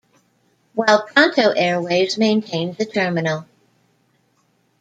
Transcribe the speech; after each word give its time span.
While 0.73 1.05
Pronto 1.05 1.51
Airways 1.51 2.17
maintains 2.17 2.79
a 2.79 2.85
terminal. 2.85 3.45